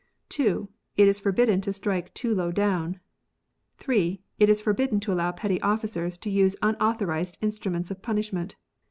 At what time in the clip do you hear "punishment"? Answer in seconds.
8.01-8.55